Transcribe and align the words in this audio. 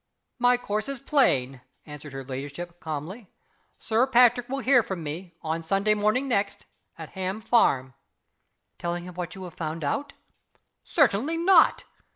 "My 0.39 0.57
course 0.57 0.89
is 0.89 0.99
plain," 0.99 1.61
answered 1.85 2.11
her 2.13 2.23
ladyship, 2.23 2.79
calmly. 2.79 3.29
"Sir 3.77 4.07
Patrick 4.07 4.49
will 4.49 4.57
hear 4.57 4.81
from 4.81 5.03
me, 5.03 5.35
on 5.43 5.63
Sunday 5.63 5.93
morning 5.93 6.27
next, 6.27 6.65
at 6.97 7.09
Ham 7.09 7.39
Farm." 7.39 7.93
"Telling 8.79 9.03
him 9.03 9.13
what 9.13 9.35
you 9.35 9.43
have 9.43 9.53
found 9.53 9.83
out?" 9.83 10.13
"Certainly 10.83 11.37
not! 11.37 11.83